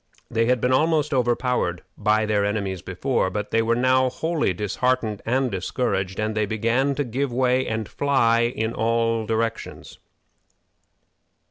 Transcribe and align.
They 0.31 0.47
had 0.47 0.59
been 0.59 0.73
almost 0.73 1.13
overpowered 1.13 1.83
by 1.95 2.25
their 2.25 2.43
enemies 2.43 2.81
before, 2.81 3.29
but 3.29 3.51
they 3.51 3.61
were 3.61 3.75
now 3.75 4.09
wholly 4.09 4.51
disheartened 4.51 5.21
and 5.27 5.51
discouraged, 5.51 6.19
and 6.19 6.33
they 6.33 6.47
began 6.47 6.95
to 6.95 7.03
give 7.03 7.31
way 7.31 7.67
and 7.67 7.87
fly 7.87 8.45
in 8.55 8.73
all 8.73 9.27
directions. 9.27 9.99